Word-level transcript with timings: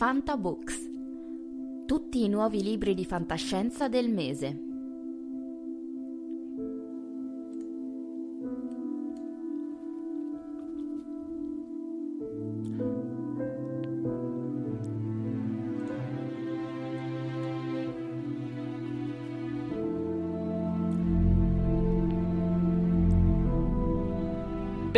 Fantabooks. 0.00 0.88
Tutti 1.84 2.24
i 2.24 2.28
nuovi 2.30 2.62
libri 2.62 2.94
di 2.94 3.04
fantascienza 3.04 3.86
del 3.86 4.08
mese. 4.08 4.69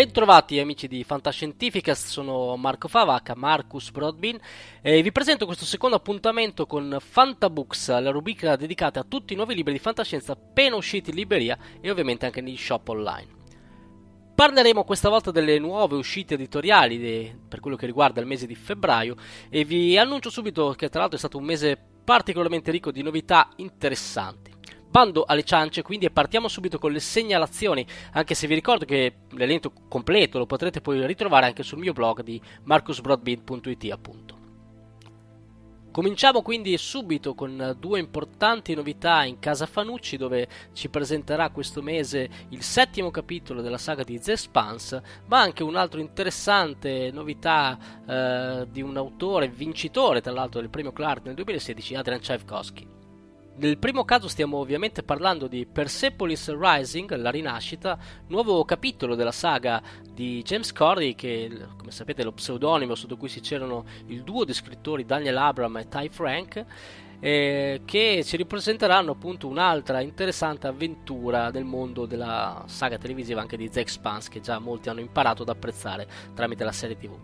Bentrovati 0.03 0.59
amici 0.59 0.89
di 0.89 1.05
Fantascientificast, 1.05 2.09
sono 2.09 2.57
Marco 2.57 2.89
Favacca, 2.89 3.37
Marcus 3.37 3.93
Broadbin 3.93 4.37
e 4.81 5.01
vi 5.01 5.13
presento 5.13 5.47
questo 5.47 5.65
secondo 5.65 5.95
appuntamento 5.95 6.67
con 6.67 6.97
Fantabooks, 6.99 8.01
la 8.01 8.11
rubrica 8.11 8.57
dedicata 8.57 8.99
a 8.99 9.05
tutti 9.05 9.33
i 9.33 9.37
nuovi 9.37 9.55
libri 9.55 9.73
di 9.73 9.79
fantascienza 9.79 10.33
appena 10.33 10.75
usciti 10.75 11.11
in 11.11 11.17
libreria 11.17 11.57
e 11.81 11.89
ovviamente 11.89 12.27
anche 12.27 12.41
negli 12.41 12.57
shop 12.57 12.89
online. 12.89 13.29
Parleremo 14.35 14.83
questa 14.83 15.09
volta 15.09 15.31
delle 15.31 15.61
nuove 15.61 15.95
uscite 15.95 16.35
editoriali 16.35 16.99
de, 16.99 17.39
per 17.49 17.61
quello 17.61 17.77
che 17.77 17.87
riguarda 17.87 18.21
il 18.21 18.27
mese 18.27 18.49
di 18.49 18.57
febbraio 18.57 19.15
e 19.49 19.63
vi 19.65 19.97
annuncio 19.97 20.31
subito 20.31 20.73
che 20.73 20.89
tra 20.89 20.99
l'altro 20.99 21.17
è 21.17 21.21
stato 21.21 21.39
un 21.39 21.45
mese 21.45 21.79
particolarmente 22.03 22.73
ricco 22.73 22.91
di 22.91 23.03
novità 23.03 23.51
interessanti. 23.55 24.52
Bando 24.93 25.25
alle 25.27 25.43
ciance 25.43 25.81
quindi 25.81 26.05
e 26.05 26.11
partiamo 26.11 26.49
subito 26.49 26.79
con 26.79 26.93
le 26.93 27.01
segnalazioni, 27.01 27.87
anche 28.13 28.35
se 28.35 28.47
vi 28.47 28.53
ricordo 28.53 28.85
che 28.85 29.21
l'elenco 29.31 29.73
completo 29.89 30.37
lo 30.37 30.45
potrete 30.45 30.83
poi 30.83 31.07
ritrovare 31.07 31.47
anche 31.47 31.63
sul 31.63 31.79
mio 31.79 31.95
blog 31.95 32.21
di 32.21 32.39
marcusbroadbeat.it 32.65 33.91
appunto. 33.91 34.41
Cominciamo 35.91 36.43
quindi 36.43 36.77
subito 36.77 37.33
con 37.35 37.75
due 37.81 38.01
importanti 38.01 38.75
novità 38.75 39.25
in 39.25 39.39
casa 39.39 39.65
Fanucci 39.65 40.19
dove 40.19 40.47
ci 40.75 40.91
presenterà 40.91 41.49
questo 41.49 41.81
mese 41.81 42.29
il 42.51 42.63
settimo 42.63 43.11
capitolo 43.11 43.63
della 43.63 43.79
saga 43.79 44.03
di 44.05 44.21
The 44.21 44.37
Spans, 44.37 45.01
ma 45.27 45.41
anche 45.41 45.63
un'altra 45.63 46.01
interessante 46.01 47.11
novità 47.11 47.79
eh, 48.07 48.67
di 48.71 48.83
un 48.83 48.99
autore 48.99 49.49
vincitore 49.49 50.21
tra 50.21 50.33
l'altro 50.33 50.61
del 50.61 50.69
premio 50.69 50.93
Clark 50.93 51.25
nel 51.25 51.35
2016, 51.35 51.95
Adrian 51.95 52.21
Tchaikovsky. 52.21 53.02
Nel 53.63 53.79
primo 53.79 54.05
caso 54.05 54.27
stiamo 54.27 54.57
ovviamente 54.57 55.05
parlando 55.05 55.47
di 55.47 55.67
Persepolis 55.67 56.53
Rising, 56.53 57.15
la 57.15 57.31
rinascita, 57.31 57.97
nuovo 58.27 58.65
capitolo 58.65 59.15
della 59.15 59.31
saga 59.31 59.81
di 60.11 60.43
James 60.43 60.73
Corey, 60.73 61.15
che 61.15 61.49
come 61.77 61.93
sapete 61.93 62.23
è 62.23 62.25
lo 62.25 62.33
pseudonimo 62.33 62.97
sotto 62.97 63.17
cui 63.17 63.29
si 63.29 63.39
c'erano 63.39 63.85
il 64.07 64.25
duo 64.25 64.45
di 64.45 64.53
scrittori 64.53 65.05
Daniel 65.05 65.37
Abram 65.37 65.77
e 65.77 65.87
Ty 65.87 66.09
Frank, 66.09 66.65
eh, 67.21 67.83
che 67.85 68.25
ci 68.25 68.37
ripresenteranno 68.37 69.13
appunto 69.13 69.47
un'altra 69.47 70.01
interessante 70.01 70.67
avventura 70.67 71.51
nel 71.51 71.65
mondo 71.65 72.05
della 72.05 72.65
saga 72.67 72.99
televisiva 72.99 73.43
anche 73.43 73.57
di 73.57 73.71
The 73.71 73.79
Expanse, 73.79 74.29
che 74.29 74.41
già 74.41 74.59
molti 74.59 74.89
hanno 74.89 74.99
imparato 74.99 75.43
ad 75.43 75.51
apprezzare 75.51 76.09
tramite 76.35 76.65
la 76.65 76.73
serie 76.73 76.97
tv. 76.97 77.17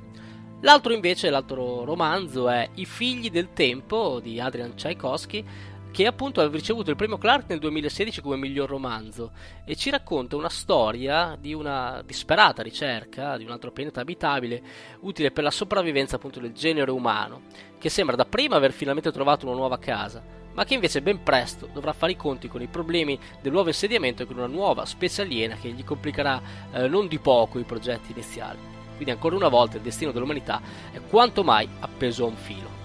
L'altro 0.61 0.93
invece, 0.93 1.31
l'altro 1.31 1.85
romanzo 1.85 2.49
è 2.49 2.69
I 2.75 2.85
figli 2.85 3.31
del 3.31 3.53
tempo 3.53 4.19
di 4.21 4.41
Adrian 4.41 4.75
Tchaikovsky, 4.75 5.45
che 5.91 6.07
appunto 6.07 6.41
ha 6.41 6.49
ricevuto 6.49 6.91
il 6.91 6.97
premio 6.97 7.19
Clark 7.19 7.49
nel 7.49 7.59
2016 7.59 8.21
come 8.21 8.37
miglior 8.37 8.69
romanzo 8.69 9.33
e 9.65 9.75
ci 9.75 9.91
racconta 9.91 10.37
una 10.37 10.49
storia 10.49 11.37
di 11.41 11.53
una 11.55 12.03
disperata 12.05 12.63
ricerca 12.63 13.37
di 13.37 13.45
un 13.45 13.51
altro 13.51 13.73
pianeta 13.73 14.01
abitabile 14.01 14.63
utile 15.01 15.31
per 15.31 15.45
la 15.45 15.51
sopravvivenza 15.51 16.17
appunto 16.17 16.41
del 16.41 16.53
genere 16.53 16.91
umano, 16.91 17.43
che 17.79 17.89
sembra 17.89 18.17
dapprima 18.17 18.57
aver 18.57 18.73
finalmente 18.73 19.11
trovato 19.11 19.47
una 19.47 19.57
nuova 19.57 19.79
casa, 19.79 20.23
ma 20.53 20.65
che 20.65 20.75
invece 20.75 21.03
ben 21.03 21.23
presto 21.23 21.69
dovrà 21.73 21.93
fare 21.93 22.13
i 22.13 22.17
conti 22.17 22.49
con 22.49 22.63
i 22.63 22.67
problemi 22.67 23.19
del 23.41 23.53
nuovo 23.53 23.69
insediamento 23.69 24.23
e 24.23 24.27
con 24.27 24.37
una 24.37 24.47
nuova 24.47 24.85
specie 24.85 25.23
aliena 25.23 25.57
che 25.57 25.71
gli 25.71 25.85
complicherà 25.85 26.41
eh, 26.73 26.89
non 26.89 27.09
di 27.09 27.19
poco 27.19 27.59
i 27.59 27.65
progetti 27.65 28.13
iniziali. 28.13 28.59
Quindi 28.95 29.13
ancora 29.13 29.37
una 29.37 29.49
volta 29.49 29.77
il 29.77 29.83
destino 29.83 30.11
dell'umanità 30.11 30.61
è 30.91 31.01
quanto 31.01 31.45
mai 31.45 31.69
appeso 31.79 32.25
a 32.25 32.29
un 32.29 32.37
filo. 32.37 32.78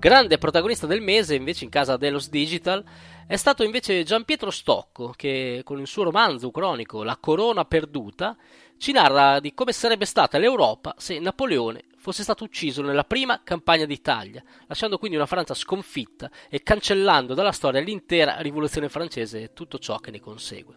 Grande 0.00 0.38
protagonista 0.38 0.86
del 0.86 1.02
mese, 1.02 1.34
invece, 1.34 1.64
in 1.64 1.70
casa 1.70 1.98
Delos 1.98 2.30
Digital, 2.30 2.82
è 3.26 3.36
stato 3.36 3.62
invece 3.62 4.02
Giampietro 4.02 4.50
Stocco, 4.50 5.12
che 5.14 5.60
con 5.62 5.78
il 5.78 5.86
suo 5.86 6.04
romanzo 6.04 6.50
cronico 6.50 7.02
La 7.02 7.18
corona 7.18 7.66
perduta 7.66 8.34
ci 8.78 8.92
narra 8.92 9.40
di 9.40 9.52
come 9.52 9.72
sarebbe 9.72 10.06
stata 10.06 10.38
l'Europa 10.38 10.94
se 10.96 11.18
Napoleone 11.18 11.84
fosse 11.98 12.22
stato 12.22 12.44
ucciso 12.44 12.80
nella 12.80 13.04
prima 13.04 13.42
campagna 13.44 13.84
d'Italia, 13.84 14.42
lasciando 14.68 14.96
quindi 14.96 15.18
una 15.18 15.26
Francia 15.26 15.52
sconfitta 15.52 16.30
e 16.48 16.62
cancellando 16.62 17.34
dalla 17.34 17.52
storia 17.52 17.82
l'intera 17.82 18.40
rivoluzione 18.40 18.88
francese 18.88 19.42
e 19.42 19.52
tutto 19.52 19.78
ciò 19.78 19.98
che 19.98 20.10
ne 20.10 20.20
consegue. 20.20 20.76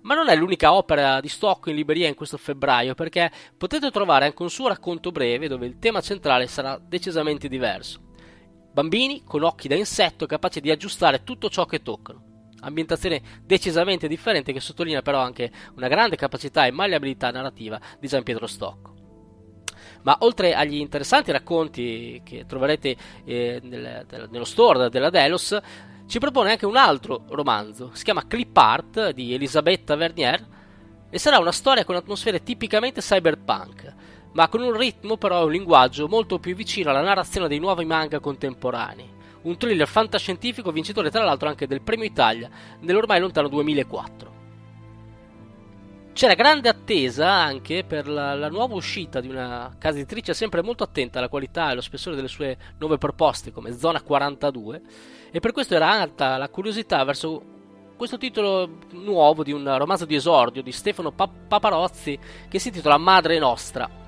Ma 0.00 0.16
non 0.16 0.28
è 0.28 0.34
l'unica 0.34 0.74
opera 0.74 1.20
di 1.20 1.28
Stocco 1.28 1.70
in 1.70 1.76
libreria 1.76 2.08
in 2.08 2.16
questo 2.16 2.36
febbraio, 2.36 2.96
perché 2.96 3.30
potete 3.56 3.92
trovare 3.92 4.24
anche 4.24 4.42
un 4.42 4.50
suo 4.50 4.66
racconto 4.66 5.12
breve 5.12 5.46
dove 5.46 5.66
il 5.66 5.78
tema 5.78 6.00
centrale 6.00 6.48
sarà 6.48 6.80
decisamente 6.84 7.46
diverso. 7.46 8.03
Bambini 8.74 9.22
con 9.24 9.44
occhi 9.44 9.68
da 9.68 9.76
insetto 9.76 10.26
capaci 10.26 10.60
di 10.60 10.68
aggiustare 10.68 11.22
tutto 11.22 11.48
ciò 11.48 11.64
che 11.64 11.80
toccano. 11.80 12.48
Ambientazione 12.58 13.22
decisamente 13.44 14.08
differente 14.08 14.52
che 14.52 14.58
sottolinea 14.58 15.00
però 15.00 15.20
anche 15.20 15.52
una 15.76 15.86
grande 15.86 16.16
capacità 16.16 16.66
e 16.66 16.72
malleabilità 16.72 17.30
narrativa 17.30 17.80
di 18.00 18.08
Gian 18.08 18.24
Pietro 18.24 18.48
Stocco. 18.48 18.92
Ma 20.02 20.16
oltre 20.22 20.54
agli 20.54 20.74
interessanti 20.74 21.30
racconti 21.30 22.20
che 22.24 22.46
troverete 22.48 22.96
eh, 23.24 23.60
nel, 23.62 24.06
nello 24.28 24.44
store 24.44 24.90
della 24.90 25.10
Delos, 25.10 25.56
ci 26.08 26.18
propone 26.18 26.50
anche 26.50 26.66
un 26.66 26.76
altro 26.76 27.26
romanzo, 27.28 27.90
si 27.92 28.02
chiama 28.02 28.26
Clip 28.26 28.56
Art 28.56 29.10
di 29.12 29.34
Elisabetta 29.34 29.94
Vernier 29.94 30.44
e 31.08 31.18
sarà 31.20 31.38
una 31.38 31.52
storia 31.52 31.84
con 31.84 31.94
atmosfere 31.94 32.42
tipicamente 32.42 33.00
cyberpunk 33.00 33.94
ma 34.34 34.48
con 34.48 34.62
un 34.62 34.76
ritmo 34.76 35.16
però 35.16 35.40
e 35.40 35.44
un 35.44 35.50
linguaggio 35.50 36.08
molto 36.08 36.38
più 36.38 36.54
vicino 36.54 36.90
alla 36.90 37.02
narrazione 37.02 37.48
dei 37.48 37.58
nuovi 37.58 37.84
manga 37.84 38.20
contemporanei. 38.20 39.12
Un 39.42 39.56
thriller 39.56 39.86
fantascientifico 39.86 40.72
vincitore 40.72 41.10
tra 41.10 41.24
l'altro 41.24 41.48
anche 41.48 41.66
del 41.66 41.82
Premio 41.82 42.06
Italia 42.06 42.48
nell'ormai 42.80 43.20
lontano 43.20 43.48
2004. 43.48 44.32
C'era 46.12 46.34
grande 46.34 46.68
attesa 46.68 47.28
anche 47.28 47.84
per 47.84 48.08
la, 48.08 48.34
la, 48.34 48.48
nuova 48.48 48.74
uscita 48.74 49.20
di 49.20 49.28
una 49.28 49.74
casa 49.78 49.98
editrice 49.98 50.32
sempre 50.32 50.62
molto 50.62 50.84
attenta 50.84 51.18
alla 51.18 51.28
qualità 51.28 51.68
e 51.68 51.72
allo 51.72 51.80
spessore 51.80 52.14
delle 52.14 52.28
sue 52.28 52.56
nuove 52.78 52.98
proposte 52.98 53.50
come 53.50 53.76
Zona 53.76 54.00
42 54.00 54.82
e 55.32 55.40
per 55.40 55.50
questo 55.50 55.74
era 55.74 55.90
alta 55.90 56.36
la 56.36 56.48
curiosità 56.48 57.02
verso 57.02 57.42
questo 57.96 58.16
titolo 58.16 58.78
nuovo 58.92 59.42
di 59.42 59.52
un 59.52 59.76
romanzo 59.76 60.04
di 60.04 60.14
esordio 60.14 60.62
di 60.62 60.72
Stefano 60.72 61.12
Paparozzi 61.12 62.18
che 62.48 62.58
si 62.60 62.68
intitola 62.68 62.96
Madre 62.96 63.38
Nostra. 63.38 64.03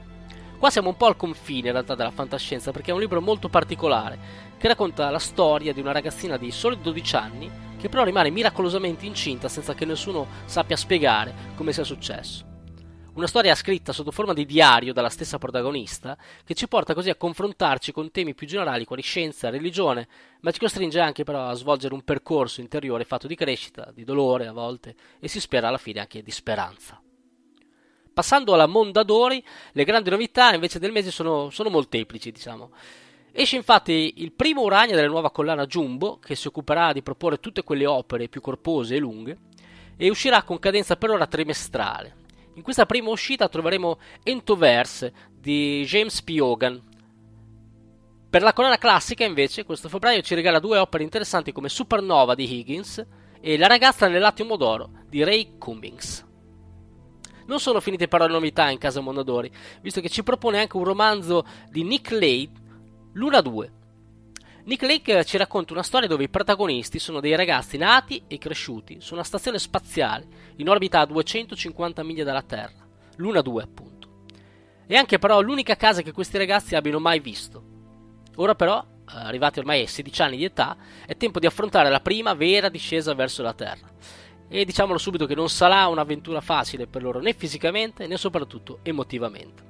Qua 0.59 0.71
siamo 0.71 0.89
un 0.89 0.97
po' 0.97 1.07
al 1.07 1.17
confine 1.17 1.67
in 1.67 1.73
realtà 1.73 1.95
della 1.95 2.11
fantascienza 2.11 2.73
perché 2.73 2.91
è 2.91 2.95
un 2.95 3.01
libro 3.01 3.21
molto 3.21 3.49
particolare 3.49 4.19
che 4.57 4.69
racconta 4.69 5.11
la 5.11 5.19
storia 5.19 5.75
di 5.75 5.81
una 5.81 5.93
ragazzina 5.93 6.39
di 6.39 6.51
soli 6.51 6.81
12 6.81 7.17
anni 7.17 7.51
che 7.77 7.91
però 7.91 8.05
rimane 8.05 8.31
miracolosamente 8.31 9.05
incinta 9.05 9.49
senza 9.49 9.75
che 9.75 9.85
nessuno 9.85 10.27
sappia 10.47 10.77
spiegare 10.77 11.35
come 11.57 11.73
sia 11.73 11.85
successo. 11.85 12.45
Una 13.17 13.27
storia 13.27 13.55
scritta 13.55 13.93
sotto 13.93 14.11
forma 14.11 14.33
di 14.33 14.45
diario 14.45 14.93
dalla 14.93 15.09
stessa 15.09 15.39
protagonista, 15.39 16.19
che 16.45 16.55
ci 16.55 16.69
porta 16.69 16.93
così 16.93 17.09
a 17.09 17.17
confrontarci 17.17 17.93
con 17.93 18.11
temi 18.11 18.35
più 18.35 18.47
generali 18.47 18.85
quali 18.85 19.01
scienza, 19.01 19.49
religione, 19.49 20.07
ma 20.41 20.51
ci 20.51 20.59
costringe 20.59 21.01
anche 21.01 21.25
però 21.25 21.47
a 21.47 21.55
svolgere 21.55 21.95
un 21.95 22.03
percorso 22.03 22.61
interiore 22.61 23.05
fatto 23.05 23.27
di 23.27 23.35
crescita, 23.35 23.91
di 23.95 24.05
dolore 24.05 24.47
a 24.47 24.53
volte, 24.53 24.95
e 25.19 25.29
si 25.29 25.41
spera 25.41 25.69
alla 25.69 25.79
fine 25.79 26.01
anche 26.01 26.23
di 26.23 26.31
speranza. 26.31 27.01
Passando 28.17 28.55
alla 28.55 28.65
Mondadori, 28.65 29.45
le 29.73 29.85
grandi 29.85 30.09
novità 30.09 30.55
invece 30.55 30.79
del 30.79 30.91
mese 30.91 31.11
sono, 31.11 31.51
sono 31.51 31.69
molteplici, 31.69 32.33
diciamo. 32.33 32.71
Esce 33.31 33.57
infatti 33.57 34.15
il 34.17 34.33
primo 34.33 34.63
Urania 34.63 34.95
della 34.95 35.07
nuova 35.07 35.31
collana 35.31 35.67
Jumbo, 35.67 36.19
che 36.19 36.35
si 36.35 36.47
occuperà 36.47 36.95
di 36.95 37.03
proporre 37.03 37.41
tutte 37.41 37.63
quelle 37.63 37.85
opere 37.85 38.29
più 38.29 38.41
corpose 38.41 38.95
e 38.95 39.01
lunghe, 39.01 39.37
e 39.99 40.09
uscirà 40.09 40.45
con 40.45 40.59
cadenza 40.59 40.97
per 40.97 41.11
ora 41.11 41.27
trimestrale. 41.27 42.17
In 42.55 42.63
questa 42.63 42.87
prima 42.87 43.11
uscita 43.11 43.51
troveremo 43.51 43.99
Entoverse 44.23 45.13
di 45.39 45.85
James 45.87 46.23
P. 46.23 46.39
Hogan. 46.41 46.83
Per 48.31 48.41
la 48.41 48.55
collana 48.55 48.79
classica, 48.79 49.27
invece, 49.27 49.67
questo 49.67 49.91
febbraio 49.91 50.23
ci 50.23 50.35
regala 50.35 50.59
due 50.59 50.79
opere 50.79 51.03
interessanti 51.03 51.53
come 51.53 51.69
Supernova 51.69 52.35
di 52.35 52.51
Higgins 52.51 53.07
e 53.43 53.59
La 53.59 53.67
ragazza 53.67 54.09
nell'attimo 54.09 54.57
d'oro 54.57 54.89
di 55.07 55.23
Ray 55.23 55.59
Cummings. 55.59 56.25
Non 57.47 57.61
sono 57.61 57.81
finite 57.81 58.09
però 58.09 58.27
le 58.27 58.33
novità 58.33 58.71
in 58.71 58.79
casa 58.79 59.01
Mondadori, 59.01 59.51
visto 59.81 60.01
che 60.01 60.09
ci 60.09 60.23
propone 60.23 60.61
anche 60.61 60.77
un 60.77 60.85
romanzo 60.85 61.45
di 61.71 61.83
Nick 61.85 62.11
Lade 62.11 62.65
Luna 63.13 63.41
2. 63.41 63.73
Nick 64.65 64.83
Lake 64.83 65.25
ci 65.25 65.37
racconta 65.37 65.73
una 65.73 65.83
storia 65.83 66.09
dove 66.09 66.25
i 66.25 66.29
protagonisti 66.29 66.99
sono 66.99 67.21
dei 67.21 67.37
ragazzi 67.37 67.79
nati 67.79 68.25
e 68.27 68.37
cresciuti 68.37 68.99
su 69.01 69.15
una 69.15 69.23
stazione 69.23 69.59
spaziale 69.59 70.27
in 70.57 70.69
orbita 70.69 71.01
a 71.01 71.07
250 71.07 72.03
miglia 72.03 72.25
dalla 72.25 72.43
Terra, 72.43 72.85
Luna 73.17 73.41
2 73.41 73.63
appunto. 73.63 74.09
È 74.87 74.95
anche 74.97 75.19
però 75.19 75.41
l'unica 75.41 75.77
casa 75.77 76.03
che 76.03 76.13
questi 76.13 76.37
ragazzi 76.37 76.75
abbiano 76.75 76.99
mai 76.99 77.21
visto. 77.21 77.63
Ora 78.37 78.55
però, 78.55 78.85
arrivati 79.07 79.61
ormai 79.61 79.81
ai 79.81 79.87
16 79.87 80.23
anni 80.23 80.37
di 80.37 80.45
età, 80.45 80.77
è 81.07 81.17
tempo 81.17 81.39
di 81.39 81.47
affrontare 81.47 81.89
la 81.89 82.01
prima 82.01 82.35
vera 82.35 82.69
discesa 82.69 83.15
verso 83.15 83.43
la 83.43 83.55
Terra. 83.55 83.89
E 84.49 84.65
diciamolo 84.65 84.99
subito 84.99 85.27
che 85.27 85.35
non 85.35 85.49
sarà 85.49 85.87
un'avventura 85.89 86.41
facile 86.41 86.87
per 86.87 87.03
loro 87.03 87.21
né 87.21 87.33
fisicamente 87.33 88.07
né 88.07 88.17
soprattutto 88.17 88.79
emotivamente. 88.83 89.65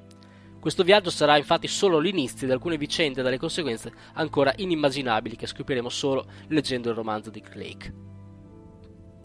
Questo 0.61 0.83
viaggio 0.83 1.11
sarà 1.11 1.37
infatti 1.37 1.69
solo 1.69 1.99
l'inizio 1.99 2.47
di 2.47 2.53
alcune 2.53 2.77
vicende 2.77 3.21
e 3.21 3.23
dalle 3.23 3.39
conseguenze 3.39 3.93
ancora 4.15 4.53
inimmaginabili 4.57 5.37
che 5.37 5.47
scopriremo 5.47 5.89
solo 5.89 6.27
leggendo 6.49 6.91
il 6.91 6.97
romanzo 6.97 7.31
di 7.31 7.43
Lake. 7.55 8.16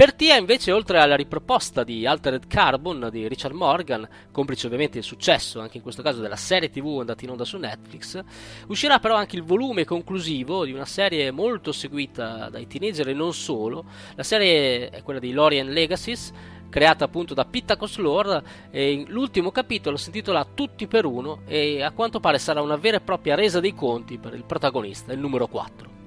Per 0.01 0.15
Tia 0.15 0.36
invece 0.36 0.71
oltre 0.71 1.00
alla 1.00 1.15
riproposta 1.15 1.83
di 1.83 2.07
Altered 2.07 2.48
Carbon 2.48 3.09
di 3.12 3.27
Richard 3.27 3.53
Morgan, 3.53 4.09
complice 4.31 4.65
ovviamente 4.65 4.98
il 4.98 5.03
successo 5.03 5.59
anche 5.59 5.77
in 5.77 5.83
questo 5.83 6.01
caso 6.01 6.21
della 6.21 6.38
serie 6.38 6.71
tv 6.71 6.98
andata 7.01 7.24
in 7.24 7.30
onda 7.30 7.45
su 7.45 7.57
Netflix, 7.57 8.19
uscirà 8.65 8.98
però 8.98 9.13
anche 9.13 9.36
il 9.36 9.44
volume 9.44 9.86
conclusivo 9.86 10.65
di 10.65 10.71
una 10.71 10.86
serie 10.86 11.30
molto 11.30 11.71
seguita 11.71 12.50
dai 12.50 12.65
teenager 12.65 13.09
e 13.09 13.13
non 13.13 13.31
solo, 13.36 13.86
la 14.15 14.24
serie 14.24 14.89
è 14.89 15.03
quella 15.03 15.19
di 15.19 15.33
Lorien 15.33 15.71
Legacies, 15.71 16.31
creata 16.68 17.06
appunto 17.06 17.36
da 17.36 17.45
Pittacos 17.45 17.97
Lore 17.97 18.44
e 18.71 19.06
l'ultimo 19.07 19.51
capitolo 19.51 19.97
si 19.97 20.07
intitola 20.07 20.47
Tutti 20.51 20.88
per 20.88 21.06
uno 21.06 21.42
e 21.45 21.83
a 21.83 21.92
quanto 21.92 22.19
pare 22.19 22.39
sarà 22.39 22.59
una 22.63 22.75
vera 22.75 22.97
e 22.97 23.01
propria 23.01 23.36
resa 23.36 23.59
dei 23.59 23.75
conti 23.75 24.18
per 24.18 24.33
il 24.33 24.45
protagonista, 24.45 25.13
il 25.13 25.19
numero 25.19 25.45
4. 25.45 26.00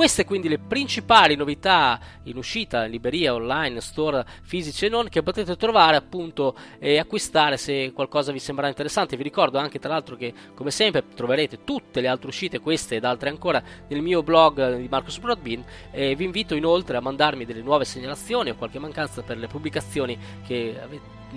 Queste 0.00 0.24
quindi 0.24 0.48
le 0.48 0.58
principali 0.58 1.36
novità 1.36 2.00
in 2.22 2.38
uscita 2.38 2.86
in 2.86 2.90
libreria, 2.90 3.34
online, 3.34 3.82
store 3.82 4.24
fisici 4.40 4.86
e 4.86 4.88
non 4.88 5.10
che 5.10 5.22
potete 5.22 5.56
trovare 5.56 5.94
appunto 5.94 6.56
e 6.78 6.98
acquistare 6.98 7.58
se 7.58 7.92
qualcosa 7.92 8.32
vi 8.32 8.38
sembrerà 8.38 8.70
interessante. 8.70 9.18
Vi 9.18 9.22
ricordo 9.22 9.58
anche 9.58 9.78
tra 9.78 9.90
l'altro 9.90 10.16
che 10.16 10.32
come 10.54 10.70
sempre 10.70 11.04
troverete 11.14 11.64
tutte 11.64 12.00
le 12.00 12.08
altre 12.08 12.28
uscite, 12.28 12.60
queste 12.60 12.96
ed 12.96 13.04
altre 13.04 13.28
ancora 13.28 13.62
nel 13.88 14.00
mio 14.00 14.22
blog 14.22 14.76
di 14.76 14.88
Marcus 14.88 15.18
Broadbean 15.18 15.62
e 15.90 16.14
vi 16.16 16.24
invito 16.24 16.54
inoltre 16.54 16.96
a 16.96 17.02
mandarmi 17.02 17.44
delle 17.44 17.60
nuove 17.60 17.84
segnalazioni 17.84 18.48
o 18.48 18.54
qualche 18.54 18.78
mancanza 18.78 19.20
per 19.20 19.36
le 19.36 19.48
pubblicazioni 19.48 20.18
che, 20.46 20.80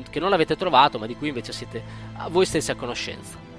che 0.09 0.19
non 0.21 0.31
avete 0.31 0.55
trovato 0.55 0.97
ma 0.97 1.05
di 1.05 1.17
cui 1.17 1.27
invece 1.27 1.51
siete 1.51 1.83
voi 2.29 2.45
stessi 2.45 2.71
a 2.71 2.75
conoscenza. 2.75 3.51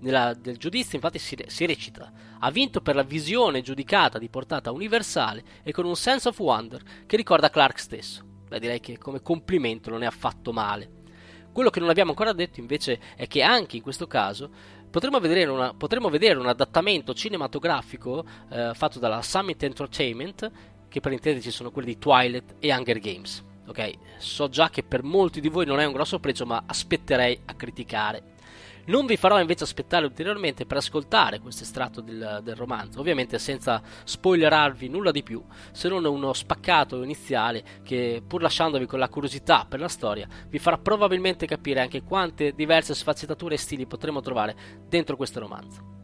Nella, 0.00 0.34
del 0.34 0.58
giudizio 0.58 0.96
infatti 0.96 1.18
si, 1.18 1.42
si 1.46 1.64
recita 1.64 2.12
ha 2.40 2.50
vinto 2.50 2.82
per 2.82 2.96
la 2.96 3.02
visione 3.02 3.62
giudicata 3.62 4.18
di 4.18 4.28
portata 4.28 4.72
universale 4.72 5.42
e 5.62 5.72
con 5.72 5.86
un 5.86 5.96
sense 5.96 6.28
of 6.28 6.38
wonder 6.38 6.82
che 7.06 7.16
ricorda 7.16 7.48
Clarke 7.48 7.80
stesso. 7.80 8.22
Beh, 8.46 8.60
direi 8.60 8.80
che 8.80 8.98
come 8.98 9.22
complimento 9.22 9.88
non 9.88 10.02
è 10.02 10.06
affatto 10.06 10.52
male. 10.52 10.96
Quello 11.56 11.70
che 11.70 11.80
non 11.80 11.88
abbiamo 11.88 12.10
ancora 12.10 12.34
detto 12.34 12.60
invece 12.60 13.00
è 13.16 13.26
che 13.26 13.40
anche 13.40 13.76
in 13.76 13.82
questo 13.82 14.06
caso 14.06 14.50
potremmo 14.96 15.20
vedere, 15.20 15.50
una, 15.50 15.74
potremmo 15.74 16.08
vedere 16.08 16.38
un 16.38 16.46
adattamento 16.46 17.12
cinematografico 17.12 18.24
eh, 18.48 18.70
fatto 18.72 18.98
dalla 18.98 19.20
Summit 19.20 19.62
Entertainment, 19.62 20.50
che 20.88 21.00
per 21.00 21.12
intenderci 21.12 21.50
sono 21.50 21.70
quelli 21.70 21.88
di 21.88 21.98
Twilight 21.98 22.54
e 22.60 22.74
Hunger 22.74 22.98
Games. 22.98 23.44
Ok, 23.66 23.92
so 24.16 24.48
già 24.48 24.70
che 24.70 24.82
per 24.82 25.02
molti 25.02 25.42
di 25.42 25.50
voi 25.50 25.66
non 25.66 25.80
è 25.80 25.84
un 25.84 25.92
grosso 25.92 26.18
pregio, 26.18 26.46
ma 26.46 26.62
aspetterei 26.64 27.42
a 27.44 27.52
criticare. 27.52 28.35
Non 28.86 29.06
vi 29.06 29.16
farò 29.16 29.40
invece 29.40 29.64
aspettare 29.64 30.06
ulteriormente 30.06 30.64
per 30.64 30.76
ascoltare 30.76 31.40
questo 31.40 31.64
estratto 31.64 32.00
del, 32.00 32.40
del, 32.44 32.54
romanzo, 32.54 33.00
ovviamente 33.00 33.38
senza 33.38 33.82
spoilerarvi 34.04 34.88
nulla 34.88 35.10
di 35.10 35.24
più, 35.24 35.42
se 35.72 35.88
non 35.88 36.04
uno 36.04 36.32
spaccato 36.32 37.02
iniziale 37.02 37.64
che, 37.82 38.22
pur 38.24 38.42
lasciandovi 38.42 38.86
con 38.86 39.00
la 39.00 39.08
curiosità 39.08 39.66
per 39.68 39.80
la 39.80 39.88
storia, 39.88 40.28
vi 40.48 40.60
farà 40.60 40.78
probabilmente 40.78 41.46
capire 41.46 41.80
anche 41.80 42.02
quante 42.02 42.52
diverse 42.52 42.94
sfaccettature 42.94 43.54
e 43.54 43.58
stili 43.58 43.86
potremo 43.86 44.20
trovare 44.20 44.54
dentro 44.88 45.16
questo 45.16 45.40
romanzo. 45.40 45.95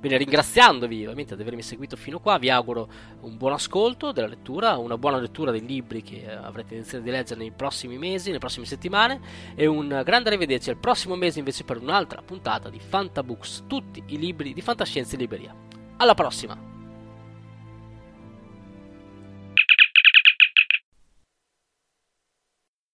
Bene, 0.00 0.16
ringraziandovi 0.16 1.02
ovviamente 1.02 1.34
di 1.34 1.42
avermi 1.42 1.60
seguito 1.60 1.96
fino 1.96 2.20
qua, 2.20 2.38
vi 2.38 2.50
auguro 2.50 2.88
un 3.22 3.36
buon 3.36 3.54
ascolto 3.54 4.12
della 4.12 4.28
lettura, 4.28 4.76
una 4.76 4.96
buona 4.96 5.18
lettura 5.18 5.50
dei 5.50 5.66
libri 5.66 6.02
che 6.02 6.22
eh, 6.22 6.30
avrete 6.30 6.74
intenzione 6.74 7.02
di 7.02 7.10
leggere 7.10 7.40
nei 7.40 7.50
prossimi 7.50 7.98
mesi, 7.98 8.28
nelle 8.28 8.38
prossime 8.38 8.64
settimane 8.64 9.20
e 9.56 9.66
un 9.66 9.88
grande 10.04 10.28
arrivederci 10.28 10.70
al 10.70 10.78
prossimo 10.78 11.16
mese 11.16 11.40
invece 11.40 11.64
per 11.64 11.78
un'altra 11.78 12.22
puntata 12.22 12.70
di 12.70 12.78
Fantabooks, 12.78 13.64
tutti 13.66 14.00
i 14.06 14.18
libri 14.18 14.52
di 14.52 14.60
fantascienza 14.60 15.16
in 15.16 15.22
libreria. 15.22 15.52
Alla 15.96 16.14
prossima! 16.14 16.56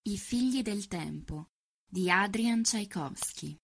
I 0.07 0.17
figli 0.17 0.63
del 0.63 0.87
tempo 0.87 1.49
di 1.85 2.09
Adrian 2.09 2.63
Tchaikovsky 2.63 3.55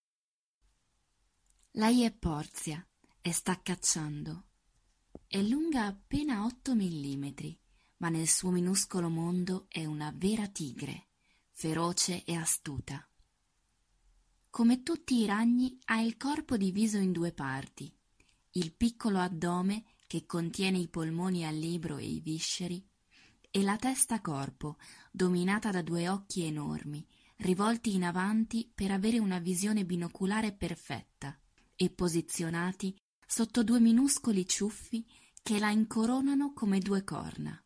Lei 1.72 2.04
è 2.04 2.12
Porzia 2.12 2.86
e 3.24 3.32
sta 3.32 3.60
cacciando. 3.62 4.46
è 5.28 5.40
lunga 5.40 5.86
appena 5.86 6.44
8 6.44 6.74
mm, 6.74 7.26
ma 7.98 8.08
nel 8.08 8.26
suo 8.26 8.50
minuscolo 8.50 9.08
mondo 9.08 9.66
è 9.68 9.84
una 9.84 10.12
vera 10.12 10.48
tigre, 10.48 11.06
feroce 11.52 12.24
e 12.24 12.34
astuta. 12.34 13.08
Come 14.50 14.82
tutti 14.82 15.20
i 15.20 15.26
ragni 15.26 15.78
ha 15.84 16.00
il 16.00 16.16
corpo 16.16 16.56
diviso 16.56 16.98
in 16.98 17.12
due 17.12 17.32
parti, 17.32 17.94
il 18.54 18.74
piccolo 18.74 19.20
addome 19.20 19.84
che 20.08 20.26
contiene 20.26 20.78
i 20.78 20.88
polmoni 20.88 21.46
al 21.46 21.54
libro 21.56 21.98
e 21.98 22.06
i 22.06 22.20
visceri, 22.20 22.84
e 23.50 23.62
la 23.62 23.76
testa 23.76 24.20
corpo, 24.20 24.78
dominata 25.12 25.70
da 25.70 25.80
due 25.80 26.08
occhi 26.08 26.42
enormi, 26.42 27.06
rivolti 27.36 27.94
in 27.94 28.02
avanti 28.02 28.68
per 28.74 28.90
avere 28.90 29.20
una 29.20 29.38
visione 29.38 29.84
binoculare 29.84 30.52
perfetta, 30.52 31.38
e 31.76 31.90
posizionati 31.90 32.96
sotto 33.32 33.62
due 33.62 33.80
minuscoli 33.80 34.46
ciuffi 34.46 35.06
che 35.42 35.58
la 35.58 35.70
incoronano 35.70 36.52
come 36.52 36.80
due 36.80 37.02
corna. 37.02 37.58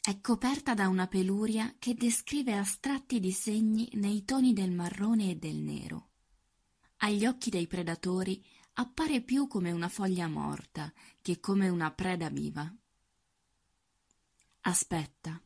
È 0.00 0.20
coperta 0.20 0.72
da 0.72 0.86
una 0.86 1.08
peluria 1.08 1.74
che 1.80 1.94
descrive 1.94 2.56
astratti 2.56 3.18
disegni 3.18 3.90
nei 3.94 4.24
toni 4.24 4.52
del 4.52 4.70
marrone 4.70 5.30
e 5.30 5.34
del 5.34 5.56
nero. 5.56 6.10
Agli 6.98 7.26
occhi 7.26 7.50
dei 7.50 7.66
predatori 7.66 8.40
appare 8.74 9.20
più 9.20 9.48
come 9.48 9.72
una 9.72 9.88
foglia 9.88 10.28
morta 10.28 10.92
che 11.20 11.40
come 11.40 11.68
una 11.68 11.90
preda 11.90 12.28
viva. 12.30 12.72
Aspetta. 14.60 15.42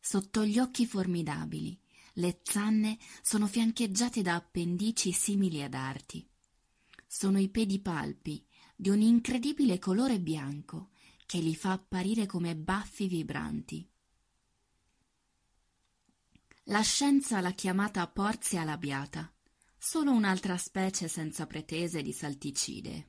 Sotto 0.00 0.44
gli 0.44 0.58
occhi 0.58 0.86
formidabili, 0.86 1.80
le 2.14 2.40
zanne 2.42 2.98
sono 3.22 3.46
fiancheggiate 3.46 4.22
da 4.22 4.34
appendici 4.34 5.12
simili 5.12 5.62
ad 5.62 5.74
arti. 5.74 6.29
Sono 7.12 7.40
i 7.40 7.48
pedipalpi 7.48 8.46
di 8.76 8.88
un 8.88 9.00
incredibile 9.00 9.80
colore 9.80 10.20
bianco 10.20 10.90
che 11.26 11.38
li 11.38 11.56
fa 11.56 11.72
apparire 11.72 12.24
come 12.24 12.54
baffi 12.54 13.08
vibranti. 13.08 13.90
La 16.66 16.80
scienza 16.82 17.40
l'ha 17.40 17.50
chiamata 17.50 18.06
Porzia 18.06 18.62
labiata, 18.62 19.28
solo 19.76 20.12
un'altra 20.12 20.56
specie 20.56 21.08
senza 21.08 21.48
pretese 21.48 22.00
di 22.00 22.12
salticide. 22.12 23.08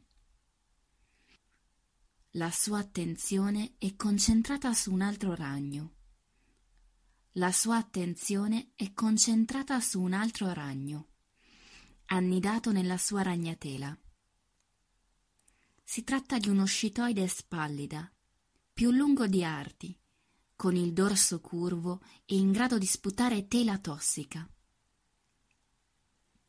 La 2.32 2.50
sua 2.50 2.80
attenzione 2.80 3.76
è 3.78 3.96
concentrata 3.96 4.74
su 4.74 4.92
un 4.92 5.02
altro 5.02 5.36
ragno. 5.36 5.94
La 7.34 7.52
sua 7.52 7.78
attenzione 7.78 8.72
è 8.76 8.94
concentrata 8.94 9.80
su 9.80 10.02
un 10.02 10.14
altro 10.14 10.52
ragno, 10.54 11.11
annidato 12.16 12.72
nella 12.72 12.98
sua 12.98 13.22
ragnatela. 13.22 13.98
Si 15.84 16.04
tratta 16.04 16.38
di 16.40 16.50
uno 16.50 16.66
scitoide 16.66 17.28
spallida, 17.28 18.12
più 18.74 18.92
lungo 18.92 19.28
di 19.28 19.44
arti, 19.44 19.98
con 20.56 20.76
il 20.76 20.94
dorso 20.94 21.40
curvo 21.40 22.02
e 22.26 22.36
in 22.36 22.52
grado 22.52 22.78
di 22.78 22.86
sputare 22.86 23.48
tela 23.48 23.78
tossica. 23.78 24.48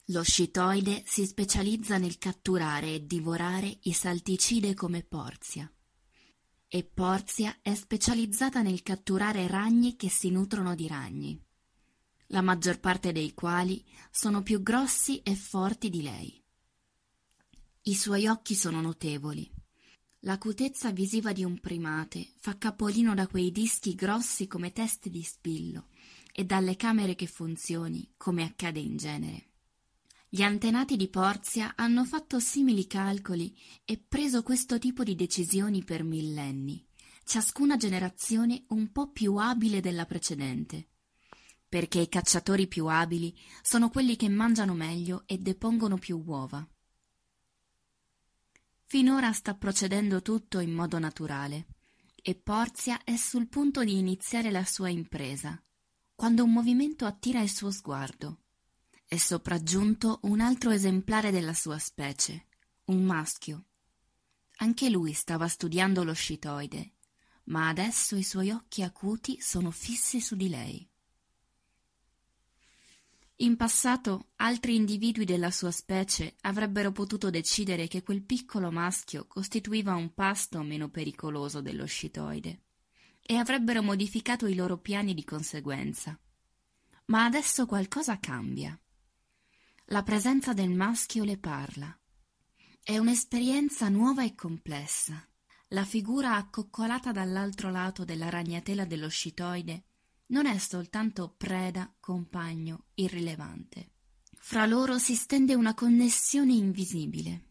Lo 0.07 0.23
scitoide 0.23 1.05
si 1.07 1.25
specializza 1.27 1.97
nel 1.97 2.19
catturare 2.19 2.95
e 2.95 3.07
divorare 3.07 3.79
i 3.83 3.93
salticide 3.93 4.75
come 4.75 5.03
Porzia. 5.05 5.73
E 6.67 6.85
Porzia 6.85 7.59
è 7.63 7.75
specializzata 7.75 8.63
nel 8.63 8.83
catturare 8.83 9.47
ragni 9.47 9.95
che 9.95 10.09
si 10.11 10.31
nutrono 10.31 10.75
di 10.75 10.89
ragni, 10.89 11.41
la 12.33 12.41
maggior 12.41 12.81
parte 12.81 13.13
dei 13.13 13.35
quali 13.35 13.85
sono 14.11 14.43
più 14.43 14.63
grossi 14.63 15.21
e 15.23 15.35
forti 15.35 15.91
di 15.91 16.03
lei. 16.03 16.43
I 17.83 17.95
suoi 17.95 18.27
occhi 18.27 18.55
sono 18.55 18.81
notevoli. 18.81 19.51
L'acutezza 20.21 20.93
visiva 20.93 21.33
di 21.33 21.45
un 21.45 21.61
primate 21.61 22.33
fa 22.39 22.57
capolino 22.57 23.15
da 23.15 23.27
quei 23.27 23.51
dischi 23.51 23.95
grossi 23.95 24.47
come 24.47 24.73
teste 24.73 25.11
di 25.11 25.23
spillo 25.23 25.89
e 26.33 26.45
dalle 26.45 26.77
camere 26.77 27.15
che 27.15 27.27
funzioni, 27.27 28.15
come 28.17 28.45
accade 28.45 28.81
in 28.81 28.97
genere. 28.97 29.49
Gli 30.29 30.43
antenati 30.43 30.97
di 30.97 31.09
Porzia 31.09 31.75
hanno 31.77 32.07
fatto 32.07 32.41
simili 32.41 32.87
calcoli 32.87 33.55
e 33.85 33.99
preso 33.99 34.43
questo 34.43 34.79
tipo 34.79 35.05
di 35.05 35.15
decisioni 35.15 35.85
per 35.85 36.03
millenni, 36.03 36.83
ciascuna 37.25 37.77
generazione 37.77 38.65
un 38.69 38.91
po' 38.91 39.11
più 39.11 39.37
abile 39.37 39.81
della 39.81 40.07
precedente, 40.07 40.92
perché 41.73 42.01
i 42.01 42.09
cacciatori 42.11 42.67
più 42.67 42.85
abili 42.85 43.35
sono 43.63 43.89
quelli 43.89 44.15
che 44.17 44.29
mangiano 44.29 44.75
meglio 44.75 45.23
e 45.25 45.39
depongono 45.39 45.97
più 45.97 46.23
uova. 46.23 46.69
Finora 48.85 49.33
sta 49.33 49.55
procedendo 49.55 50.21
tutto 50.21 50.59
in 50.59 50.71
modo 50.71 50.99
naturale 50.99 51.69
e 52.15 52.35
Porzia 52.35 53.03
è 53.05 53.17
sul 53.17 53.49
punto 53.49 53.85
di 53.85 53.97
iniziare 53.97 54.51
la 54.51 54.67
sua 54.67 54.91
impresa, 54.91 55.59
quando 56.15 56.45
un 56.45 56.53
movimento 56.53 57.07
attira 57.07 57.41
il 57.41 57.51
suo 57.51 57.71
sguardo. 57.71 58.41
È 59.07 59.17
sopraggiunto 59.17 60.19
un 60.25 60.41
altro 60.41 60.73
esemplare 60.73 61.31
della 61.31 61.55
sua 61.55 61.79
specie, 61.79 62.49
un 62.89 63.03
maschio. 63.03 63.65
Anche 64.57 64.91
lui 64.91 65.15
stava 65.15 65.49
studiando 65.49 66.05
lo 66.05 66.13
scitoide, 66.13 66.97
ma 67.45 67.69
adesso 67.69 68.15
i 68.15 68.23
suoi 68.23 68.51
occhi 68.51 68.83
acuti 68.83 69.41
sono 69.41 69.71
fissi 69.71 70.21
su 70.21 70.37
di 70.37 70.51
lei. 70.51 70.91
In 73.43 73.57
passato 73.57 74.29
altri 74.37 74.77
individui 74.77 75.25
della 75.25 75.51
sua 75.51 75.73
specie 75.73 76.37
avrebbero 76.43 76.93
potuto 76.93 77.29
decidere 77.29 77.89
che 77.89 78.05
quel 78.05 78.23
piccolo 78.23 78.71
maschio 78.71 79.27
costituiva 79.27 79.97
un 79.97 80.15
pasto 80.15 80.63
meno 80.63 80.91
pericoloso 80.91 81.61
dello 81.61 81.85
scitoide 81.85 82.63
e 83.21 83.35
avrebbero 83.35 83.83
modificato 83.83 84.47
i 84.47 84.55
loro 84.55 84.79
piani 84.79 85.13
di 85.13 85.25
conseguenza. 85.25 86.17
Ma 87.07 87.25
adesso 87.25 87.67
qualcosa 87.67 88.21
cambia. 88.21 88.81
La 89.87 90.05
presenza 90.05 90.53
del 90.53 90.71
maschio 90.71 91.25
le 91.25 91.37
parla. 91.37 92.01
È 92.81 92.97
un'esperienza 92.97 93.89
nuova 93.89 94.23
e 94.23 94.37
complessa. 94.37 95.21
La 95.71 95.85
figura 95.85 96.37
accoccolata 96.37 97.11
dall'altro 97.11 97.73
lato 97.73 98.05
della 98.05 98.29
ragnatela 98.29 98.85
dello 98.85 99.09
scitoide 99.09 99.87
non 100.33 100.47
è 100.47 100.57
soltanto 100.59 101.35
preda, 101.37 101.95
compagno, 102.01 102.87
irrilevante. 102.95 103.91
Fra 104.33 104.67
loro 104.67 104.99
si 104.99 105.15
stende 105.15 105.55
una 105.55 105.75
connessione 105.75 106.55
invisibile. 106.55 107.45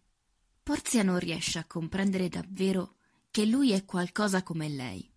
Porzia 0.63 1.03
non 1.03 1.19
riesce 1.19 1.59
a 1.59 1.65
comprendere 1.65 2.27
davvero 2.27 2.95
che 3.29 3.45
lui 3.45 3.71
è 3.71 3.85
qualcosa 3.85 4.43
come 4.43 4.67
lei, 4.67 5.09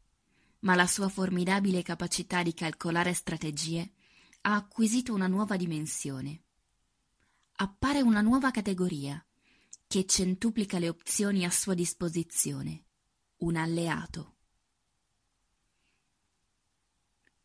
ma 0.61 0.75
la 0.75 0.87
sua 0.87 1.09
formidabile 1.09 1.83
capacità 1.83 2.43
di 2.43 2.55
calcolare 2.55 3.15
strategie 3.15 3.93
ha 4.43 4.55
acquisito 4.55 5.15
una 5.15 5.27
nuova 5.27 5.57
dimensione. 5.57 6.43
Appare 7.57 8.03
una 8.03 8.21
nuova 8.21 8.51
categoria 8.51 9.25
che 9.87 10.05
centuplica 10.07 10.79
le 10.79 10.89
opzioni 10.91 11.45
a 11.45 11.51
sua 11.51 11.75
disposizione, 11.75 12.85
un 13.39 13.57
alleato. 13.57 14.34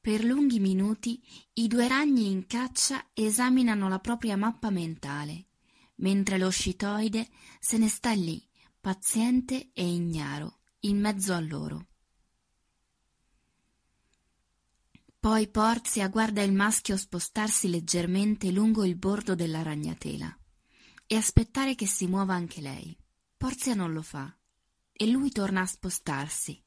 Per 0.09 0.23
lunghi 0.23 0.59
minuti 0.59 1.21
i 1.53 1.67
due 1.67 1.87
ragni 1.87 2.31
in 2.31 2.47
caccia 2.47 3.09
esaminano 3.13 3.87
la 3.87 3.99
propria 3.99 4.35
mappa 4.37 4.71
mentale, 4.71 5.49
mentre 5.97 6.39
lo 6.39 6.49
scitoide 6.49 7.29
se 7.59 7.77
ne 7.77 7.87
sta 7.89 8.11
lì, 8.13 8.43
paziente 8.81 9.69
e 9.71 9.87
ignaro, 9.87 10.61
in 10.79 10.99
mezzo 10.99 11.35
a 11.35 11.39
loro. 11.39 11.85
Poi 15.19 15.47
Porzia 15.47 16.07
guarda 16.07 16.41
il 16.41 16.53
maschio 16.53 16.97
spostarsi 16.97 17.69
leggermente 17.69 18.51
lungo 18.51 18.83
il 18.85 18.95
bordo 18.95 19.35
della 19.35 19.61
ragnatela 19.61 20.35
e 21.05 21.15
aspettare 21.17 21.75
che 21.75 21.85
si 21.85 22.07
muova 22.07 22.33
anche 22.33 22.61
lei. 22.61 22.97
Porzia 23.37 23.75
non 23.75 23.93
lo 23.93 24.01
fa 24.01 24.35
e 24.91 25.05
lui 25.05 25.29
torna 25.29 25.61
a 25.61 25.67
spostarsi, 25.67 26.59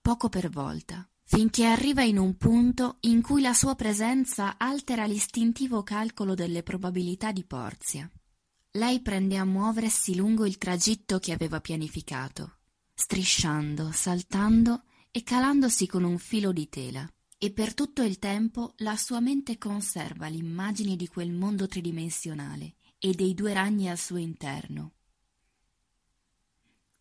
poco 0.00 0.30
per 0.30 0.48
volta, 0.48 1.06
finché 1.28 1.64
arriva 1.64 2.04
in 2.04 2.18
un 2.18 2.36
punto 2.36 2.98
in 3.00 3.20
cui 3.20 3.42
la 3.42 3.52
sua 3.52 3.74
presenza 3.74 4.54
altera 4.58 5.06
l'istintivo 5.06 5.82
calcolo 5.82 6.34
delle 6.34 6.62
probabilità 6.62 7.32
di 7.32 7.44
Porzia. 7.44 8.08
Lei 8.72 9.00
prende 9.00 9.36
a 9.36 9.44
muoversi 9.44 10.14
lungo 10.14 10.46
il 10.46 10.56
tragitto 10.56 11.18
che 11.18 11.32
aveva 11.32 11.60
pianificato, 11.60 12.58
strisciando, 12.94 13.90
saltando 13.90 14.84
e 15.10 15.24
calandosi 15.24 15.88
con 15.88 16.04
un 16.04 16.18
filo 16.18 16.52
di 16.52 16.68
tela. 16.68 17.10
E 17.38 17.50
per 17.50 17.74
tutto 17.74 18.02
il 18.02 18.18
tempo 18.18 18.74
la 18.78 18.96
sua 18.96 19.18
mente 19.18 19.58
conserva 19.58 20.28
l'immagine 20.28 20.94
di 20.94 21.08
quel 21.08 21.32
mondo 21.32 21.66
tridimensionale 21.66 22.76
e 22.98 23.12
dei 23.14 23.34
due 23.34 23.52
ragni 23.52 23.90
al 23.90 23.98
suo 23.98 24.16
interno. 24.16 24.92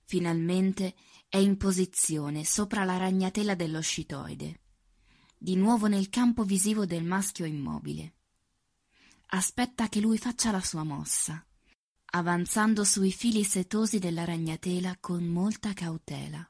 Finalmente 0.06 0.96
è 1.28 1.38
in 1.38 1.58
posizione 1.58 2.46
sopra 2.46 2.84
la 2.84 2.98
ragnatela 2.98 3.56
dello 3.56 3.82
scitoide, 3.82 4.62
di 5.38 5.56
nuovo 5.56 5.88
nel 5.88 6.10
campo 6.10 6.44
visivo 6.44 6.86
del 6.86 7.04
maschio 7.04 7.46
immobile. 7.46 8.14
Aspetta 9.28 9.90
che 9.90 10.00
lui 10.00 10.18
faccia 10.18 10.52
la 10.52 10.62
sua 10.62 10.84
mossa. 10.84 11.44
avanzando 12.16 12.86
sui 12.86 13.12
fili 13.12 13.44
setosi 13.44 14.00
della 14.00 14.24
ragnatela 14.24 14.96
con 15.02 15.26
molta 15.26 15.74
cautela, 15.74 16.50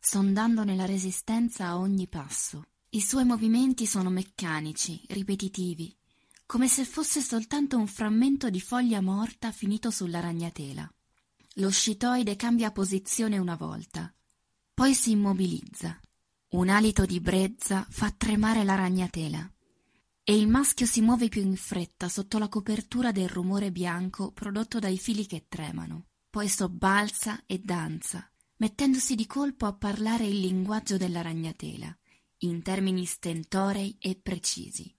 sondandone 0.00 0.74
la 0.74 0.86
resistenza 0.86 1.66
a 1.66 1.78
ogni 1.78 2.08
passo. 2.08 2.64
I 2.90 3.00
suoi 3.00 3.24
movimenti 3.24 3.86
sono 3.86 4.10
meccanici, 4.10 5.00
ripetitivi, 5.08 5.96
come 6.46 6.66
se 6.66 6.84
fosse 6.84 7.20
soltanto 7.20 7.76
un 7.76 7.86
frammento 7.86 8.50
di 8.50 8.60
foglia 8.60 9.00
morta 9.00 9.52
finito 9.52 9.90
sulla 9.92 10.18
ragnatela. 10.18 10.92
Lo 11.56 11.70
scitoide 11.70 12.34
cambia 12.36 12.70
posizione 12.72 13.36
una 13.36 13.56
volta, 13.56 14.12
poi 14.72 14.94
si 14.94 15.10
immobilizza. 15.10 16.00
Un 16.50 16.68
alito 16.68 17.04
di 17.04 17.20
brezza 17.20 17.86
fa 17.88 18.10
tremare 18.10 18.64
la 18.64 18.74
ragnatela 18.74 19.50
e 20.24 20.36
il 20.36 20.48
maschio 20.48 20.86
si 20.86 21.00
muove 21.00 21.28
più 21.28 21.42
in 21.42 21.56
fretta 21.56 22.08
sotto 22.08 22.38
la 22.38 22.48
copertura 22.48 23.12
del 23.12 23.28
rumore 23.28 23.70
bianco 23.70 24.32
prodotto 24.32 24.78
dai 24.78 24.98
fili 24.98 25.26
che 25.26 25.46
tremano. 25.48 26.06
Poi 26.30 26.48
sobbalza 26.48 27.42
e 27.44 27.58
danza, 27.58 28.30
mettendosi 28.56 29.14
di 29.14 29.26
colpo 29.26 29.66
a 29.66 29.74
parlare 29.74 30.26
il 30.26 30.40
linguaggio 30.40 30.96
della 30.96 31.20
ragnatela 31.20 31.94
in 32.38 32.62
termini 32.62 33.04
stentorei 33.04 33.96
e 33.98 34.18
precisi. 34.20 34.92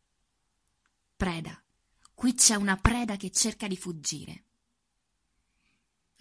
Preda. 1.15 1.61
Qui 2.13 2.33
c'è 2.35 2.55
una 2.55 2.77
preda 2.77 3.15
che 3.17 3.31
cerca 3.31 3.67
di 3.67 3.75
fuggire. 3.75 4.45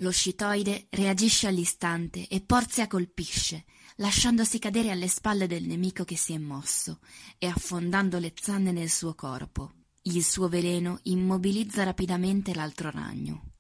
Lo 0.03 0.11
scitoide 0.11 0.89
reagisce 0.91 1.47
all'istante 1.47 2.27
e 2.27 2.41
Porzia 2.41 2.89
colpisce, 2.89 3.67
lasciandosi 3.97 4.59
cadere 4.59 4.91
alle 4.91 5.07
spalle 5.07 5.47
del 5.47 5.63
nemico 5.65 6.03
che 6.03 6.17
si 6.17 6.33
è 6.33 6.39
mosso 6.39 6.99
e 7.39 7.47
affondando 7.47 8.19
le 8.19 8.33
zanne 8.35 8.73
nel 8.73 8.91
suo 8.91 9.15
corpo. 9.15 9.75
Il 10.03 10.25
suo 10.25 10.49
veleno 10.49 10.99
immobilizza 11.05 11.85
rapidamente 11.85 12.53
l'altro 12.53 12.91
ragno. 12.91 13.53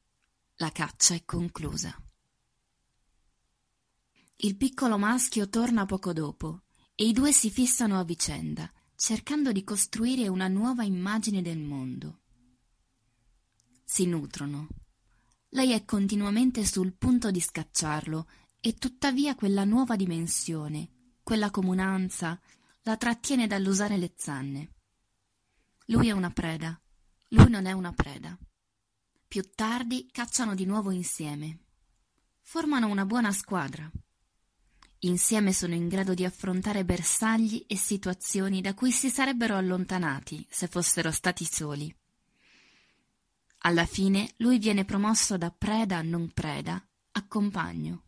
La 0.56 0.72
caccia 0.72 1.14
è 1.14 1.24
conclusa. 1.24 1.96
Il 4.38 4.56
piccolo 4.56 4.98
maschio 4.98 5.48
torna 5.48 5.86
poco 5.86 6.12
dopo 6.12 6.62
e 6.96 7.06
i 7.06 7.12
due 7.12 7.32
si 7.32 7.50
fissano 7.50 8.00
a 8.00 8.04
vicenda, 8.04 8.68
cercando 8.96 9.52
di 9.52 9.62
costruire 9.62 10.26
una 10.26 10.48
nuova 10.48 10.82
immagine 10.82 11.40
del 11.40 11.58
mondo. 11.58 12.22
Si 13.84 14.06
nutrono. 14.06 14.81
Lei 15.54 15.72
è 15.72 15.84
continuamente 15.84 16.64
sul 16.64 16.94
punto 16.94 17.30
di 17.30 17.40
scacciarlo 17.40 18.26
e 18.58 18.72
tuttavia 18.74 19.34
quella 19.34 19.64
nuova 19.64 19.96
dimensione, 19.96 21.16
quella 21.22 21.50
comunanza, 21.50 22.40
la 22.84 22.96
trattiene 22.96 23.46
dall'usare 23.46 23.98
le 23.98 24.14
zanne. 24.16 24.72
Lui 25.86 26.08
è 26.08 26.12
una 26.12 26.30
preda, 26.30 26.80
lui 27.28 27.50
non 27.50 27.66
è 27.66 27.72
una 27.72 27.92
preda. 27.92 28.36
Più 29.28 29.50
tardi 29.54 30.08
cacciano 30.10 30.54
di 30.54 30.64
nuovo 30.64 30.90
insieme. 30.90 31.58
Formano 32.40 32.88
una 32.88 33.04
buona 33.04 33.30
squadra. 33.30 33.90
Insieme 35.00 35.52
sono 35.52 35.74
in 35.74 35.86
grado 35.86 36.14
di 36.14 36.24
affrontare 36.24 36.82
bersagli 36.86 37.62
e 37.66 37.76
situazioni 37.76 38.62
da 38.62 38.72
cui 38.72 38.90
si 38.90 39.10
sarebbero 39.10 39.56
allontanati 39.56 40.46
se 40.48 40.66
fossero 40.66 41.10
stati 41.10 41.44
soli. 41.44 41.94
Alla 43.64 43.86
fine 43.86 44.32
lui 44.38 44.58
viene 44.58 44.84
promosso 44.84 45.36
da 45.38 45.50
preda 45.50 45.98
a 45.98 46.02
non 46.02 46.32
preda 46.32 46.84
a 47.12 47.26
compagno, 47.28 48.02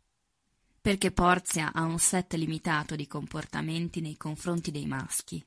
perché 0.81 1.13
Porzia 1.13 1.73
ha 1.73 1.85
un 1.85 1.99
set 1.99 2.35
limitato 2.35 2.97
di 2.97 3.07
comportamenti 3.07 4.01
nei 4.01 4.17
confronti 4.17 4.71
dei 4.71 4.87
maschi. 4.87 5.45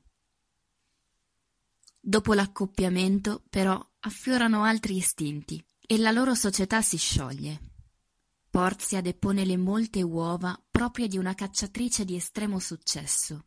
Dopo 2.00 2.32
l'accoppiamento, 2.32 3.44
però, 3.50 3.78
affiorano 4.00 4.62
altri 4.62 4.96
istinti 4.96 5.62
e 5.86 5.98
la 5.98 6.10
loro 6.10 6.34
società 6.34 6.80
si 6.80 6.96
scioglie. 6.96 7.60
Porzia 8.48 9.02
depone 9.02 9.44
le 9.44 9.58
molte 9.58 10.00
uova 10.00 10.58
proprie 10.70 11.06
di 11.06 11.18
una 11.18 11.34
cacciatrice 11.34 12.06
di 12.06 12.16
estremo 12.16 12.58
successo. 12.58 13.44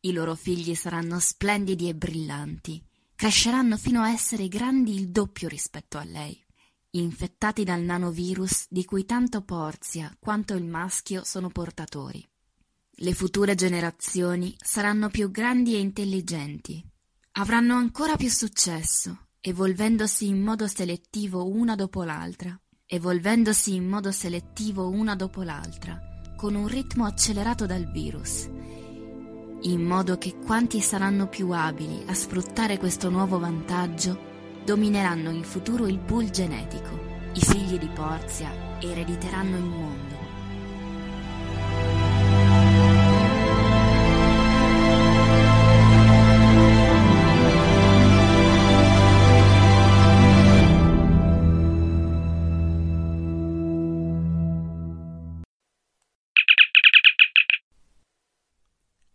I 0.00 0.12
loro 0.12 0.34
figli 0.34 0.74
saranno 0.74 1.18
splendidi 1.18 1.88
e 1.88 1.94
brillanti, 1.94 2.84
cresceranno 3.22 3.76
fino 3.76 4.02
a 4.02 4.10
essere 4.10 4.48
grandi 4.48 4.96
il 4.96 5.10
doppio 5.10 5.46
rispetto 5.46 5.96
a 5.96 6.02
lei, 6.02 6.36
infettati 6.90 7.62
dal 7.62 7.80
nanovirus 7.80 8.66
di 8.68 8.84
cui 8.84 9.04
tanto 9.04 9.42
Porzia 9.42 10.12
quanto 10.18 10.54
il 10.54 10.64
maschio 10.64 11.22
sono 11.22 11.48
portatori. 11.48 12.28
Le 12.90 13.14
future 13.14 13.54
generazioni 13.54 14.56
saranno 14.60 15.08
più 15.08 15.30
grandi 15.30 15.76
e 15.76 15.78
intelligenti, 15.78 16.84
avranno 17.34 17.74
ancora 17.74 18.16
più 18.16 18.28
successo, 18.28 19.28
evolvendosi 19.40 20.26
in 20.26 20.42
modo 20.42 20.66
selettivo 20.66 21.46
una 21.46 21.76
dopo 21.76 22.02
l'altra 22.02 22.60
evolvendosi 22.92 23.74
in 23.74 23.88
modo 23.88 24.12
selettivo 24.12 24.90
una 24.90 25.16
dopo 25.16 25.42
l'altra, 25.42 25.98
con 26.36 26.54
un 26.54 26.66
ritmo 26.66 27.06
accelerato 27.06 27.64
dal 27.64 27.90
virus, 27.90 28.46
in 29.62 29.82
modo 29.82 30.18
che 30.18 30.34
quanti 30.44 30.80
saranno 30.80 31.28
più 31.28 31.50
abili 31.50 32.02
a 32.06 32.14
sfruttare 32.14 32.78
questo 32.78 33.10
nuovo 33.10 33.38
vantaggio 33.38 34.30
domineranno 34.64 35.30
in 35.30 35.44
futuro 35.44 35.86
il 35.86 35.98
pool 35.98 36.30
genetico. 36.30 36.98
I 37.34 37.40
figli 37.40 37.78
di 37.78 37.88
Porzia 37.88 38.50
erediteranno 38.80 39.56
il 39.56 39.64
mondo. 39.64 40.11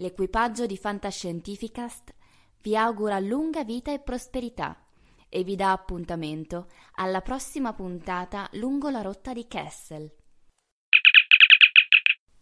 L'equipaggio 0.00 0.64
di 0.64 0.76
Fantascientificast 0.76 2.14
vi 2.62 2.76
augura 2.76 3.18
lunga 3.18 3.64
vita 3.64 3.92
e 3.92 3.98
prosperità 3.98 4.80
e 5.28 5.42
vi 5.42 5.56
dà 5.56 5.72
appuntamento 5.72 6.68
alla 6.94 7.20
prossima 7.20 7.72
puntata 7.72 8.48
lungo 8.52 8.90
la 8.90 9.02
rotta 9.02 9.32
di 9.32 9.48
Kessel. 9.48 10.08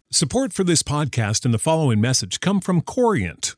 Support 0.09 0.53
for 0.53 0.63
this 0.63 0.83
podcast 0.83 1.45
and 1.45 1.53
the 1.53 1.59
following 1.59 1.99
message 1.99 2.37
come 2.39 2.59
from 2.61 2.83
Corient 2.83 3.57